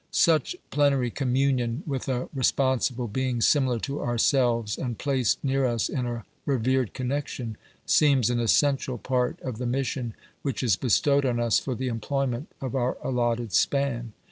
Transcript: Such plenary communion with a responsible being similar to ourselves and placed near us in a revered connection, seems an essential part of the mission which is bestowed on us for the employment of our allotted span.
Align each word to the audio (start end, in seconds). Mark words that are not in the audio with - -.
Such 0.09 0.55
plenary 0.71 1.11
communion 1.11 1.83
with 1.85 2.09
a 2.09 2.27
responsible 2.33 3.07
being 3.07 3.39
similar 3.39 3.77
to 3.81 4.01
ourselves 4.01 4.75
and 4.75 4.97
placed 4.97 5.43
near 5.43 5.63
us 5.67 5.89
in 5.89 6.07
a 6.07 6.25
revered 6.43 6.95
connection, 6.95 7.55
seems 7.85 8.31
an 8.31 8.39
essential 8.39 8.97
part 8.97 9.39
of 9.41 9.59
the 9.59 9.67
mission 9.67 10.15
which 10.41 10.63
is 10.63 10.75
bestowed 10.75 11.23
on 11.23 11.39
us 11.39 11.59
for 11.59 11.75
the 11.75 11.87
employment 11.87 12.51
of 12.61 12.73
our 12.73 12.97
allotted 13.03 13.53
span. 13.53 14.13